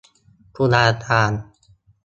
[0.55, 1.31] ตุลาการ